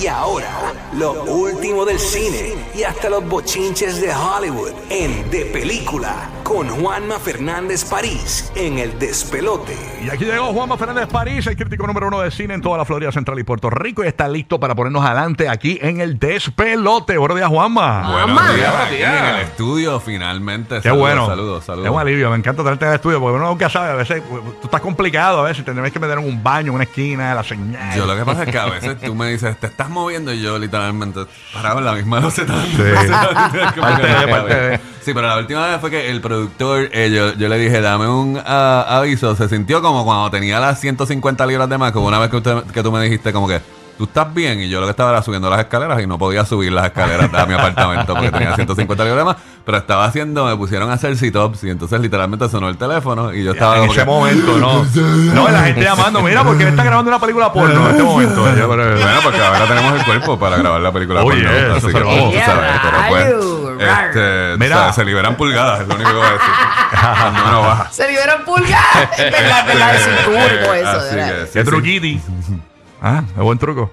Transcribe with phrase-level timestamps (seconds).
[0.00, 6.30] Y ahora, lo último del cine y hasta los bochinches de Hollywood en De Película
[6.44, 9.76] con Juanma Fernández París en El Despelote.
[10.02, 12.86] Y aquí llegó Juanma Fernández París, el crítico número uno de cine en toda la
[12.86, 14.02] Florida Central y Puerto Rico.
[14.02, 17.18] Y está listo para ponernos adelante aquí en el despelote.
[17.18, 18.10] Buenos días, Juanma.
[18.10, 20.76] Buenos días, aquí en el estudio finalmente.
[20.76, 21.26] Qué saludos, bueno.
[21.26, 21.86] Saludos, saludos.
[21.86, 22.30] Es un alivio.
[22.30, 23.90] Me encanta traerte al estudio porque uno nunca sabe.
[23.90, 25.40] A veces tú estás complicado.
[25.40, 27.94] A veces tenés que meter en un baño, en una esquina, la señal.
[27.94, 30.40] Yo lo que pasa es que a veces tú me dices, te estás moviendo y
[30.40, 31.20] yo literalmente
[31.52, 32.54] paraba en la misma loseta.
[32.76, 34.78] De.
[35.02, 38.08] Sí, pero la última vez fue que el productor, eh, yo, yo le dije, dame
[38.08, 39.34] un ah, aviso.
[39.36, 42.64] Se sintió como cuando tenía las 150 libras de más, como una vez que, usted-
[42.64, 43.60] que tú me dijiste como que,
[43.98, 46.44] tú estás bien, y yo lo que estaba era subiendo las escaleras y no podía
[46.46, 50.56] subir las escaleras a mi apartamento porque tenía 150 libras más, pero estaba haciendo, me
[50.56, 53.92] pusieron a hacer sit-ups y entonces literalmente sonó el teléfono y yo estaba en como
[53.92, 54.84] ese que, momento, no.
[55.34, 58.56] No, la gente llamando, mira, porque él está grabando una película porno en este momento.
[58.56, 61.22] Yo, pero- Bueno, porque ahora tenemos el cuerpo para grabar la película.
[61.22, 63.34] Oye, porno, eso así que, tú sabes, pero pues,
[63.80, 64.92] este, Mira.
[64.92, 66.48] se liberan pulgadas, es lo único que voy a decir.
[67.38, 67.88] No, no baja.
[67.90, 69.08] Se liberan pulgadas.
[69.18, 71.14] Es verdad, es verdad, de cintura y todo eso.
[71.16, 71.48] Verdad.
[71.52, 72.20] Qué truquiti.
[73.02, 73.90] Ah, es buen truco.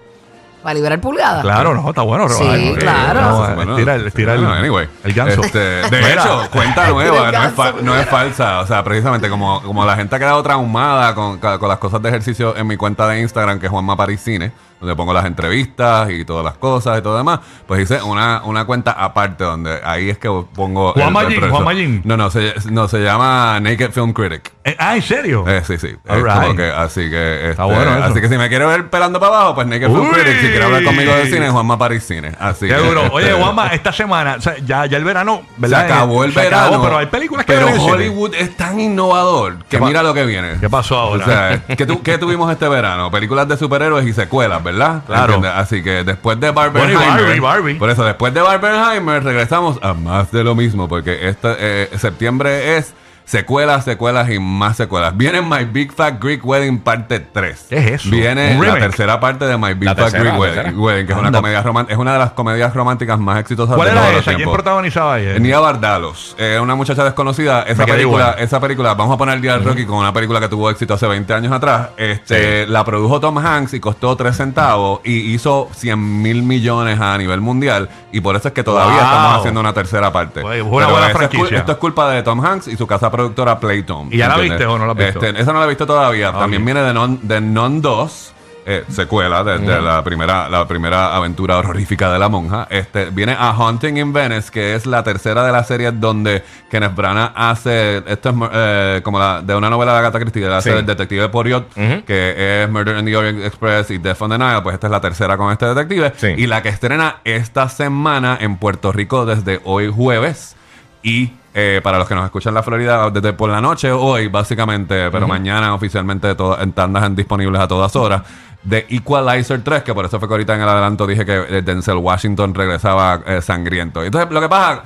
[0.63, 1.43] Para liberar pulgadas.
[1.43, 2.27] Claro, no, está bueno.
[2.27, 3.21] Sí, porque- claro.
[3.21, 4.87] No, Bueno, estira el, estira el, bueno, anyway.
[5.03, 5.41] el ganso.
[5.43, 8.59] Este, de hecho, cuenta nueva, no es, fa- no falsa.
[8.61, 12.09] O sea, precisamente como, como la gente ha quedado traumada con, con las cosas de
[12.09, 16.09] ejercicio en mi cuenta de Instagram, que es Juanma París Cine, donde pongo las entrevistas
[16.11, 20.09] y todas las cosas y todo demás, pues hice una, una cuenta aparte donde ahí
[20.09, 20.93] es que pongo...
[20.93, 21.49] Jin, proceso.
[21.49, 22.01] Juanma Jin.
[22.03, 24.51] No, no, se, no, se llama Naked Film Critic.
[24.63, 25.43] Eh, ah, ¿en serio?
[25.47, 25.95] Eh, sí, sí.
[26.05, 28.03] Como que, así que, este, Está bueno eso.
[28.05, 30.11] así que si me quiere ver pelando para abajo, pues Naked Film.
[30.11, 30.41] Critic.
[30.41, 32.31] Si quiere hablar conmigo de cine, Juanma París Cine.
[32.39, 33.01] Así Qué que, duro.
[33.11, 35.87] Oye, este, Juanma, esta semana, o sea, ya, ya el verano, ¿verdad?
[35.87, 36.65] Se acabó el Se verano.
[36.67, 37.79] acabó, pero hay películas que Pero cine.
[37.91, 40.57] Hollywood es tan innovador que ¿Qué pa- mira lo que viene.
[40.59, 41.23] ¿Qué pasó ahora?
[41.23, 43.09] O sea, ¿qué, tu- qué tuvimos este verano?
[43.11, 45.03] Películas de superhéroes y secuelas, ¿verdad?
[45.05, 45.35] Claro.
[45.35, 45.51] ¿Entiendes?
[45.55, 47.23] Así que después de Bueno, y Barbenheimer.
[47.23, 47.73] Barbie, Barbie.
[47.75, 50.89] Por eso, después de Barbenheimer regresamos a más de lo mismo.
[50.89, 52.93] Porque este eh, septiembre es
[53.25, 55.15] secuelas, secuelas y más secuelas.
[55.17, 57.65] Viene My Big Fat Greek Wedding parte 3.
[57.69, 58.09] ¿Qué es eso?
[58.09, 60.79] Viene ¿Un la tercera parte de My Big La Fat tercera, Greek Wedding.
[60.79, 63.89] Wedding, que es una comedia romántica, es una de las comedias románticas más exitosas ¿Cuál
[63.89, 64.33] de era esa?
[64.35, 65.39] ¿Quién protagonizaba ahí?
[65.39, 67.63] Nia Bardalos, eh, una muchacha desconocida.
[67.63, 68.35] Esa película, igual.
[68.39, 70.93] esa película, vamos a poner el día de Rocky con una película que tuvo éxito
[70.93, 71.89] hace 20 años atrás.
[71.97, 77.17] Este, La produjo Tom Hanks y costó 3 centavos y hizo 100 mil millones a
[77.17, 77.89] nivel mundial.
[78.11, 79.03] Y por eso es que todavía Wow.
[79.03, 80.41] estamos haciendo una tercera parte.
[80.41, 81.57] Oye, fue una buena es franquicia.
[81.57, 84.09] esto es culpa de Tom Hanks y su casa productora Playtone.
[84.13, 84.59] ¿Y ya la ¿entiendes?
[84.59, 85.25] viste o no la has visto?
[85.25, 86.29] Este, esa no la he visto todavía.
[86.29, 86.65] Ah, También ok.
[86.65, 88.31] viene de Non, de Non 2.
[88.67, 93.33] eh, secuela de, de la primera la primera aventura horrorífica de la monja este viene
[93.37, 97.97] a Haunting in Venice que es la tercera de las series donde Kenneth Branagh hace
[98.07, 100.77] esto es eh, como la, de una novela de Agatha Christie él hace Sí.
[100.79, 101.71] el detective Poirot
[102.07, 104.91] que es Murder in the Orient Express y Death on the Nile pues esta es
[104.91, 106.29] la tercera con este detective Sí.
[106.35, 110.55] y la que estrena esta semana en Puerto Rico desde hoy jueves
[111.03, 114.27] y eh, para los que nos escuchan en la Florida, desde por la noche, hoy
[114.27, 118.21] básicamente, pero mañana oficialmente to- en tandas disponibles a todas horas,
[118.61, 121.61] de Equalizer 3, que por eso fue que ahorita en el adelanto dije que eh,
[121.61, 124.03] Denzel Washington regresaba eh, sangriento.
[124.03, 124.83] Entonces, lo que pasa...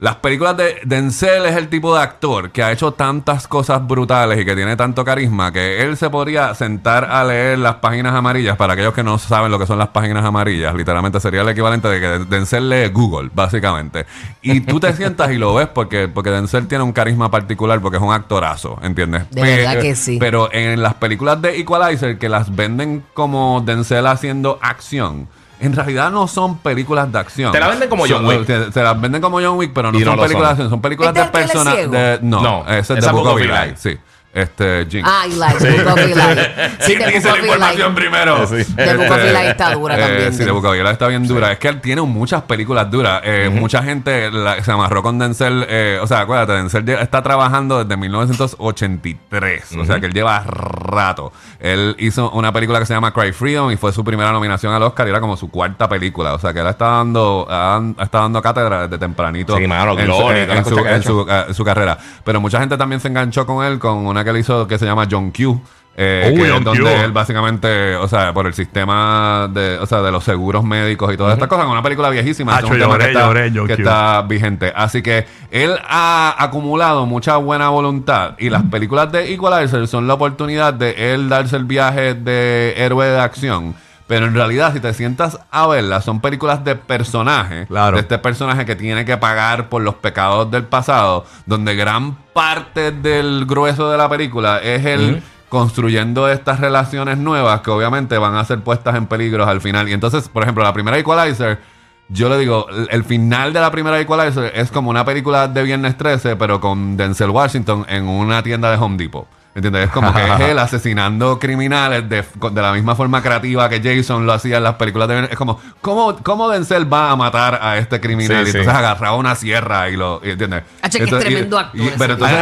[0.00, 4.40] Las películas de Denzel es el tipo de actor que ha hecho tantas cosas brutales
[4.40, 8.56] y que tiene tanto carisma que él se podría sentar a leer las páginas amarillas.
[8.56, 11.86] Para aquellos que no saben lo que son las páginas amarillas, literalmente sería el equivalente
[11.86, 14.04] de que Denzel lee Google, básicamente.
[14.42, 17.98] Y tú te sientas y lo ves porque, porque Denzel tiene un carisma particular porque
[17.98, 19.30] es un actorazo, ¿entiendes?
[19.30, 20.18] De verdad que sí.
[20.18, 25.28] Pero en las películas de Equalizer que las venden como Denzel haciendo acción.
[25.64, 27.52] En realidad no son películas de acción.
[27.52, 28.46] Te la venden como John Son- Wick.
[28.46, 30.42] Te, te las venden como John Wick, pero no Y son películas son.
[30.42, 30.70] de acción.
[30.70, 31.76] Son películas ¿Este de personas.
[32.22, 33.74] No, No, ese es esa de es Book of of Eli, Eli.
[33.76, 33.98] Sí.
[34.34, 35.04] Este, Jin.
[35.06, 36.14] Ah, Eli, The Book of Eli.
[36.80, 38.00] Sí, ¿Quién The dice Book la of información Eli.
[38.00, 38.46] primero?
[38.46, 38.64] Sí.
[38.74, 40.32] The Book of Eli está dura Eh, también.
[40.34, 41.52] sí, de Book of Eli está bien dura.
[41.52, 43.20] Es que él tiene muchas películas duras.
[43.24, 45.64] Eh, Mucha gente la- se amarró con Denzel.
[45.68, 49.72] eh, o sea, acuérdate, Denzel está trabajando desde 1983.
[49.78, 51.32] O sea, que él lleva rato.
[51.60, 54.82] Él hizo una película que se llama Cry Freedom y fue su primera nominación al
[54.82, 56.34] Oscar y era como su cuarta película.
[56.34, 59.56] O sea, que él está dando, ha, está dando cátedra desde tempranito.
[59.56, 61.98] Sí, mano, en, su, Glory, en- en su- en su- eh, su carrera.
[62.24, 64.86] Pero mucha gente también se enganchó con él con una que él hizo que se
[64.86, 65.60] llama John Q.
[65.96, 66.88] eh, Oh, que es donde Q.
[67.04, 71.16] él básicamente, o sea, por el sistema de, o sea, de los seguros médicos y
[71.16, 74.22] todas estas cosas, una película viejísima, es un tema lloré, que, está, lloré, que está
[74.22, 74.72] vigente.
[74.74, 80.14] Así que él ha acumulado mucha buena voluntad y las películas de Equalizer son la
[80.14, 83.76] oportunidad de él darse el viaje de héroe de acción.
[84.06, 87.66] Pero en realidad, si te sientas a verlas, son películas de personaje.
[87.66, 87.96] Claro.
[87.96, 92.92] De este personaje que tiene que pagar por los pecados del pasado, donde gran parte
[92.92, 98.44] del grueso de la película es el construyendo estas relaciones nuevas que obviamente van a
[98.44, 99.88] ser puestas en peligro al final.
[99.88, 101.60] Y entonces, por ejemplo, la primera Equalizer,
[102.08, 105.62] yo le digo, el- el final de la primera Equalizer es como una película de
[105.62, 109.26] Viernes 13, pero con Denzel Washington en una tienda de Home Depot.
[109.54, 109.84] ¿Entiendes?
[109.84, 114.26] Es como que es él asesinando criminales de, de la misma forma creativa que Jason
[114.26, 115.28] lo hacía en las películas de.
[115.30, 118.44] Es como, ¿cómo, cómo Denzel va a matar a este criminal?
[118.44, 118.58] Sí, y sí.
[118.58, 120.20] entonces agarraba una sierra y lo...
[120.24, 120.64] ¿Entiendes?
[120.90, 122.38] Que es tremendo actor pero entonces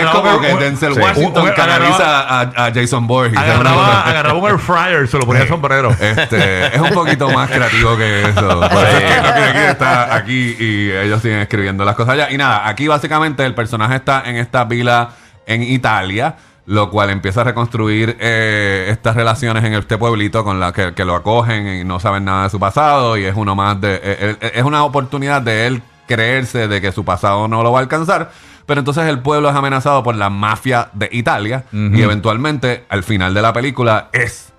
[0.00, 1.00] es como, es que Denzel sí.
[1.00, 3.36] Washington Un- canaliza a, Jason Borges.
[3.36, 5.90] Agarraba, agarraba un air fryer, se lo ponía el sombrero.
[5.98, 8.60] Este, es un poquito más creativo que eso.
[8.60, 12.14] Por eso es que no tiene que estar aquí y ellos siguen escribiendo las cosas
[12.14, 12.30] allá.
[12.30, 15.10] Y nada, aquí básicamente el personaje está en esta vila
[15.46, 16.36] en Italia,
[16.66, 21.04] lo cual empieza a reconstruir eh, estas relaciones en este pueblito con la que, que
[21.04, 23.16] lo acogen y no saben nada de su pasado.
[23.16, 23.94] Y es uno más de.
[23.94, 24.00] eh,
[24.40, 27.82] eh, es una oportunidad de él creerse de que su pasado no lo va a
[27.82, 28.30] alcanzar.
[28.66, 31.64] Pero entonces el pueblo es amenazado por la mafia de Italia.
[31.72, 34.51] Y eventualmente, al final de la película, es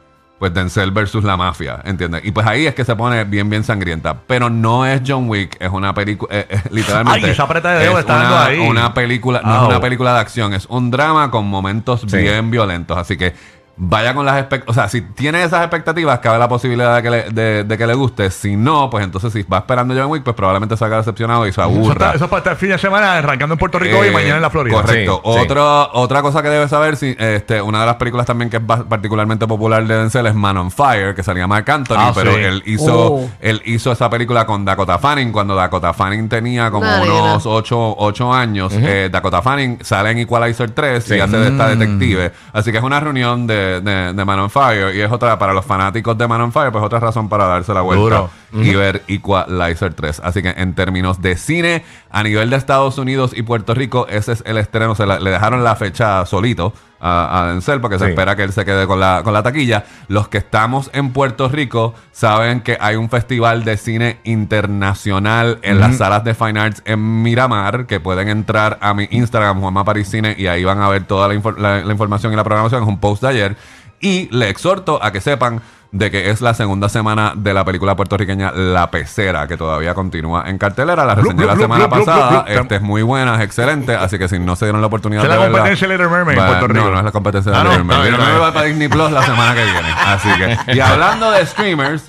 [0.43, 2.19] pues Denzel versus la mafia, ¿entiendes?
[2.25, 4.23] Y pues ahí es que se pone bien, bien sangrienta.
[4.27, 7.27] Pero no es John Wick, es una película, eh, eh, literalmente.
[7.27, 8.59] Ay, esa de dedo es está una, ahí.
[8.59, 12.17] una película, no es una película de acción, es un drama con momentos Sí.
[12.17, 12.97] bien violentos.
[12.97, 13.33] Así que
[13.75, 14.69] vaya con las expectativas.
[14.69, 17.87] O sea, si tiene esas expectativas, cabe la posibilidad de que le, de, de que
[17.87, 18.29] le guste.
[18.29, 21.51] Si no, pues entonces si va esperando John Wick, pues probablemente se haga decepcionado y
[21.51, 21.93] se Eso, aburra.
[21.93, 24.11] está- eso es para estar el fin de semana arrancando en Puerto Rico y Eh,
[24.11, 24.75] mañana en la Florida.
[24.75, 25.21] Correcto.
[25.25, 25.39] Sí, sí.
[25.39, 28.63] Otro- Otra cosa que debes saber, si, este, una de las películas también que es
[28.87, 32.39] particularmente popular de Denzel es Man on Fire, que salía Mark Anthony, Ah, pero sí.
[32.41, 33.29] él hizo Oh.
[33.41, 38.71] él hizo esa película con Dakota Fanning cuando Dakota Fanning tenía como unos 8, años.
[38.75, 41.79] Eh, Dakota Fanning sale en Equalizer 3 y hace de esta Mm.
[41.79, 42.31] detective.
[42.53, 45.53] Así que es una reunión de, de, de Man on Fire y es otra, para
[45.53, 48.03] los fanáticos de Man on Fire, pues otra razón para darse la vuelta
[48.51, 48.63] Duro.
[48.63, 50.21] y ver Equalizer 3.
[50.23, 54.33] Así que en términos de cine, a nivel de Estados Unidos y Puerto Rico, ese
[54.33, 54.95] es el estreno.
[54.95, 58.53] Se la- le dejaron la fecha solito a, a Denzel porque se espera que él
[58.53, 59.83] se quede con la, con la taquilla.
[60.07, 65.79] Los que estamos en Puerto Rico saben que hay un festival de cine internacional en
[65.79, 70.07] las salas de Fine Arts en Miramar, que pueden entrar a mi Instagram, Juanma Paris
[70.09, 72.81] Cine, y ahí van a ver toda la, infor- la- la información y la programación.
[72.83, 73.57] Es un post de ayer.
[73.99, 75.61] Y le exhorto a que sepan
[75.93, 80.43] de que es la segunda semana de la película puertorriqueña La Pecera, que todavía continúa
[80.49, 81.05] en cartelera.
[81.05, 82.45] La reseñé la semana pasada.
[82.47, 83.95] Este es muy buena, es excelente.
[83.95, 86.09] Así que si no se dieron la oportunidad ¿Es de la verla, competencia de Little
[86.09, 86.85] Mermaid en Puerto Rico?
[86.85, 88.09] No, no es la competencia de Ah, Little Mermaid.
[88.09, 89.89] Little Mermaid va para Disney Plus la semana que viene.
[90.05, 90.29] Así
[90.65, 92.03] que, y hablando de streamers,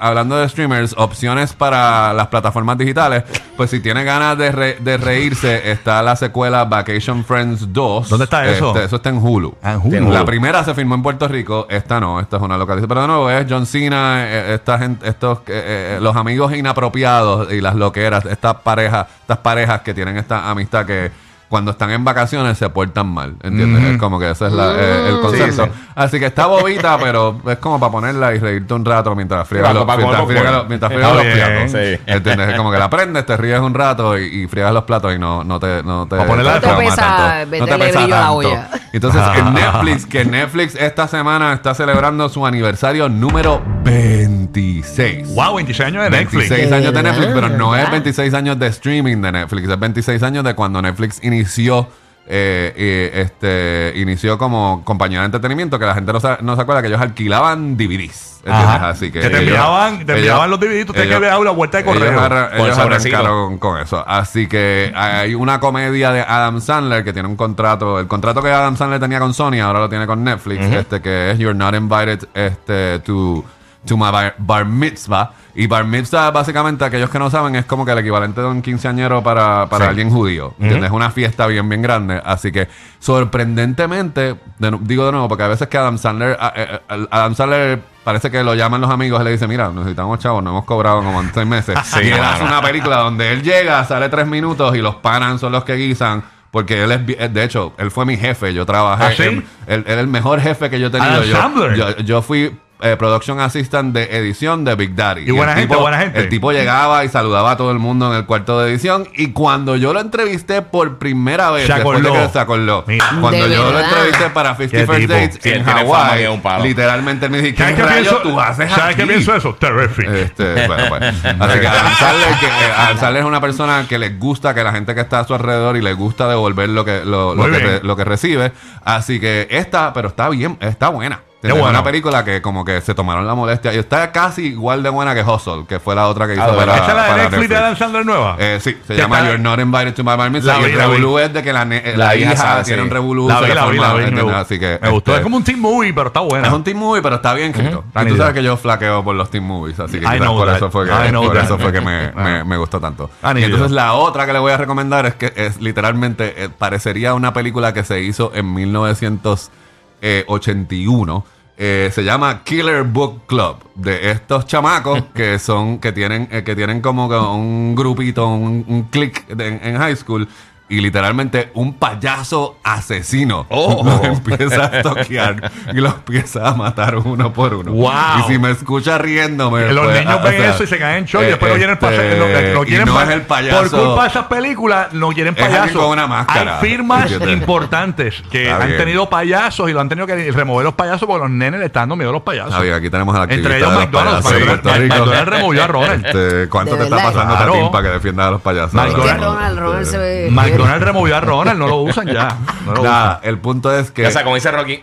[0.00, 3.24] hablando de streamers, opciones para las plataformas digitales,
[3.56, 8.08] pues si tiene ganas de, re- de reírse, está la secuela Vacation Friends 2.
[8.08, 8.68] ¿Dónde está eso?
[8.70, 9.54] Este, eso está en Hulu.
[9.62, 9.96] Ah, en Hulu.
[9.96, 10.12] En Hulu.
[10.14, 12.93] La primera se filmó en Puerto Rico, esta no, esta es una localización.
[12.94, 17.60] Pero de nuevo, es John Cena, eh, gente, estos, eh, eh, los amigos inapropiados y
[17.60, 21.10] las loqueras, estas parejas, estas parejas que tienen esta amistad que
[21.54, 23.84] cuando están en vacaciones se portan mal, ¿entiendes?
[23.92, 25.66] Es como que ese es la- eh, el concepto.
[25.66, 25.82] Sí, sí.
[25.94, 29.72] Así que está bobita, pero es como para ponerla y reírte un rato mientras friegas
[29.72, 30.18] los, mientras
[30.52, 31.70] los- mientras friegas Está los bien, platos.
[31.70, 32.00] sí.
[32.06, 32.48] ¿Entiendes?
[32.48, 35.18] Es como que la prendes, te ríes un rato y, y friegas los platos y
[35.20, 36.94] no, no te, no te, Para ponerla te fondo.
[36.96, 37.56] tanto.
[37.60, 38.68] No te pesa la olla.
[38.92, 45.34] Entonces, en Netflix, que Netflix esta semana está celebrando su aniversario número 26.
[45.34, 46.48] Wow, 26 años de Netflix.
[46.48, 47.92] 26 años de Netflix, pero no es ¿verdad?
[47.92, 51.88] 26 años de streaming de Netflix, es 26 años de cuando Netflix inició.
[52.26, 56.62] eh, eh, este inició como compañía de entretenimiento que la gente no se, no se
[56.62, 60.86] acuerda que ellos alquilaban DVDs así que, Que te ellos- enviaban- te enviaban los DVDs,
[60.86, 62.10] tú tenías que ver la vuelta de correo.
[62.12, 63.16] ellos, arra- Con ellos sobrecito.
[63.18, 68.00] arrancaron con eso así que hay una comedia de Adam Sandler que tiene un contrato
[68.00, 71.32] el contrato que Adam Sandler tenía con Sony ahora lo tiene con Netflix este que
[71.32, 73.44] es You're Not Invited este to
[73.86, 77.84] to my bar, bar mitzvah y bar mitzvah básicamente aquellos que no saben es como
[77.84, 79.88] que el equivalente de un quinceañero para, para Sí.
[79.90, 80.86] alguien judío ¿entiendes?
[80.90, 85.48] es una fiesta bien bien grande así que sorprendentemente de digo de nuevo porque a
[85.48, 89.20] veces que Adam Sandler a- eh, eh, Adam Sandler parece que lo llaman los amigos
[89.20, 92.08] y le dicen mira necesitamos chavos no hemos cobrado como en seis meses Sí, y
[92.10, 95.64] él hace una película donde él llega sale tres minutos y los panan son los
[95.64, 98.54] que guisan porque él es, bi- de hecho, él fue mi jefe.
[98.54, 99.04] Yo trabajé.
[99.04, 99.24] ¿Ah, sí?
[99.24, 101.24] él, él es el mejor jefe que yo he tenido.
[101.24, 105.22] Yo, yo, yo fui eh, production assistant de edición de Big Daddy.
[105.26, 106.18] Y buena gente, tipo- buena gente.
[106.20, 109.08] El tipo llegaba y saludaba a todo el mundo en el cuarto de edición.
[109.16, 112.26] Y cuando yo lo entrevisté por primera vez, Se después de acordó.
[112.26, 113.06] que se acordó, Mira.
[113.20, 115.08] cuando De yo lo entrevisté para 50 Qué First.
[115.08, 116.26] Dates Sí, en Hawái,
[116.62, 118.22] literalmente me dice, ¿qué ¿Sabes qué rayos pienso?
[118.28, 119.54] tú haces ¿Sabes qué aquí?" pienso eso?
[119.54, 120.08] Terrific.
[120.08, 121.02] Este, bueno, pues.
[121.02, 124.62] Así que Adam Sandler, que, eh, Adam Sandler es una persona que le gusta que
[124.64, 127.80] la gente que está a su alrededor y le gusta devolver lo que, lo, que,
[127.82, 128.52] lo que recibe.
[128.84, 131.20] Así que esta, pero está bien, está buena.
[131.52, 131.68] Bueno.
[131.68, 133.74] Una película que como que se tomaron la molestia.
[133.74, 136.52] Y está casi igual de buena que Hustle, que fue la otra que hizo Ah,
[136.52, 136.72] bueno.
[136.72, 137.56] para, ¿Esa es la de Netflix de.
[137.56, 138.36] Adam Sandler nueva?
[138.38, 139.20] Eh, sí, se ¿Qué llama?
[139.20, 140.60] You're Not Invited to My Bar Mitzvah.
[140.60, 142.88] Y el revolú es de que la, ne- La la hija sabe, tiene sí.
[142.88, 143.28] un revolú.
[143.28, 144.04] la vi, la vi, la vi.
[144.30, 145.10] Así que, me gustó.
[145.12, 146.46] este, Es como un team movie, pero está buena.
[146.48, 147.84] es un team movie, pero está bien escrito.
[147.88, 150.56] Está Y tú sabes que yo flaqueo por los team movies, así que por that.
[150.56, 152.42] eso fue que, por eso fue que me, Ah.
[152.44, 153.10] me, gustó tanto.
[153.22, 156.48] Ah, y entonces la otra que le voy a recomendar es que es literalmente eh,
[156.48, 161.24] parecería una película que se hizo en 1981.
[161.56, 166.56] Eh, se llama Killer Book Club de estos chamacos que son que tienen eh, que
[166.56, 167.06] tienen como
[167.36, 170.26] un grupito un, un click de- en, en high school
[170.66, 173.82] y literalmente un payaso asesino Oh.
[173.84, 177.72] los empieza a toquear y los empieza a matar uno por uno.
[177.72, 177.92] Wow.
[178.20, 179.72] Y si me escucha riéndome.
[179.72, 181.52] Los pues, niños o ven sea, eso y se caen en shock y eh, después
[181.52, 182.00] no quieren pasar.
[182.04, 183.60] este, No, no y quieren no pa- es el payaso.
[183.60, 185.72] Por culpa de esas películas, no quieren payasos.
[185.72, 186.58] con una máscara.
[186.60, 188.78] Hay firmas importantes que Está han bien.
[188.78, 191.82] tenido payasos y lo han tenido que remover los payasos porque los nenes le están
[191.82, 192.52] dando miedo a los payasos.
[192.52, 194.32] Está bien, aquí tenemos a la Entre ellos McDonald's.
[194.32, 196.06] McDonald's, removió a Ronald.
[196.06, 197.52] Este, ¿Cuánto De te está pasando Claro.
[197.52, 198.72] Tatín para que defienda a los payasos?
[198.74, 200.63] McDonald's.
[200.64, 202.36] Ronald, removió a Ronald, no lo usan ya.
[202.66, 204.82] No lo Nada, el punto es que O sea, como dice Rocky.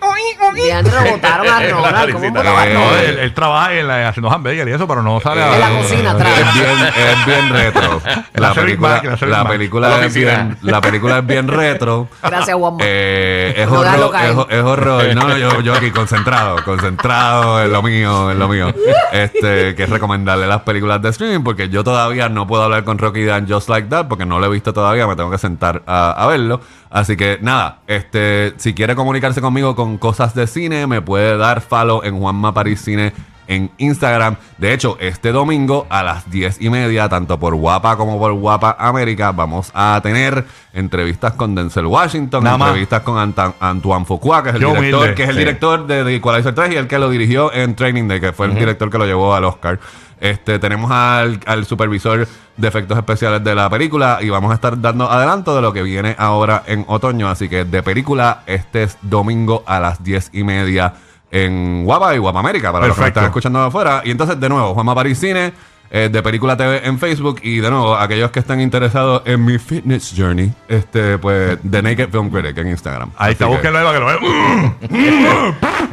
[0.68, 2.14] Ya rebotaron a Ronald.
[2.14, 2.26] ¿Cómo?
[2.26, 2.74] Eh, usan.
[2.74, 5.60] No, él, él trabaja en la- haciendo hamburger y eso, pero no sale a En
[5.60, 6.30] la cocina atrás.
[6.40, 8.02] es bien, es bien retro.
[8.34, 12.08] La película, la película es bien, la película es bien retro.
[12.24, 12.80] Gracias, Juanma.
[12.82, 14.12] Eh, es, No, horror,
[14.50, 15.16] es, es horror.
[15.16, 18.74] No, no, yo, yo aquí concentrado, concentrado en lo mío, en lo mío.
[19.12, 22.98] Este, que es recomendarle las películas de streaming porque yo todavía no puedo hablar con
[22.98, 25.61] Rocky Dan Just Like That porque no lo he visto todavía, me tengo que sentar
[25.66, 26.62] a, a verlo.
[26.90, 31.62] Así que nada, este, si quiere comunicarse conmigo con cosas de cine, me puede dar
[31.62, 33.14] follow en Juanma París Cine
[33.48, 34.36] en Instagram.
[34.58, 38.78] De hecho, este domingo a las 10 y media, tanto por Guapa como por Guapa
[38.80, 42.68] América, vamos a tener entrevistas con Denzel Washington, Nada más.
[42.70, 45.40] entrevistas con Anta- Antoine Fuqua, que es el Qué director, humilde, que es el sí.
[45.40, 48.46] director de The Equalizer 3 y el que lo dirigió en Training Day, que fue
[48.48, 49.80] el director que lo llevó al Oscar.
[50.22, 54.80] Este, tenemos al, al supervisor de efectos especiales de la película y vamos a estar
[54.80, 57.28] dando adelanto de lo que viene ahora en otoño.
[57.28, 60.94] Así que de película, este es domingo a las 10 y media
[61.32, 64.04] en Guapa y Guapa América, para los que están escuchando afuera.
[64.06, 65.54] Y entonces, de nuevo, Juanma París Cine,
[65.92, 67.40] eh, de Película TV en Facebook.
[67.44, 72.10] Y de nuevo, aquellos que están interesados en mi fitness journey, este, pues, The Naked
[72.10, 73.12] Film Critic en Instagram.
[73.18, 74.76] Ahí está, búsquenlo ahí para que lo vean.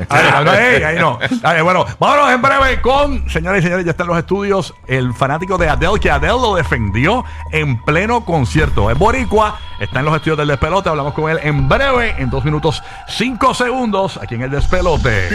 [0.08, 1.18] ahí, no, ahí, ahí no.
[1.42, 5.58] Ahí, bueno, vámonos en breve con, señores y señores, ya están los estudios, el fanático
[5.58, 8.90] de Adele, que Adele lo defendió en pleno concierto.
[8.90, 12.44] Es boricua, está en los estudios del despelote, hablamos con él en breve, en dos
[12.44, 15.28] minutos, cinco segundos, aquí en el despelote.